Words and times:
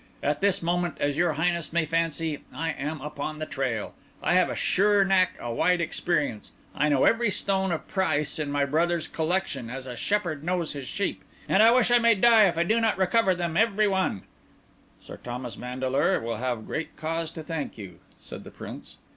At 0.23 0.41
this 0.41 0.63
moment, 0.63 0.97
as 0.99 1.15
your 1.15 1.33
Highness 1.33 1.71
may 1.71 1.85
fancy, 1.85 2.39
I 2.51 2.71
am 2.71 3.01
upon 3.01 3.37
the 3.37 3.45
trail; 3.45 3.93
I 4.23 4.33
have 4.33 4.49
a 4.49 4.55
sure 4.55 5.05
knack, 5.05 5.37
a 5.39 5.53
wide 5.53 5.79
experience; 5.79 6.51
I 6.73 6.89
know 6.89 7.03
every 7.05 7.29
stone 7.29 7.71
of 7.71 7.87
price 7.87 8.39
in 8.39 8.51
my 8.51 8.65
brother's 8.65 9.07
collection 9.07 9.69
as 9.69 9.85
a 9.85 9.95
shepherd 9.95 10.43
knows 10.43 10.73
his 10.73 10.87
sheep; 10.87 11.23
and 11.47 11.61
I 11.61 11.69
wish 11.69 11.91
I 11.91 11.99
may 11.99 12.15
die 12.15 12.45
if 12.45 12.57
I 12.57 12.63
do 12.63 12.81
not 12.81 12.97
recover 12.97 13.35
them 13.35 13.55
every 13.55 13.87
one!" 13.87 14.23
"Sir 15.03 15.17
Thomas 15.23 15.53
Vandeleur 15.53 16.19
will 16.19 16.37
have 16.37 16.65
great 16.65 16.97
cause 16.97 17.29
to 17.33 17.43
thank 17.43 17.77
you," 17.77 17.99
said 18.19 18.43
the 18.43 18.49
Prince. 18.49 18.95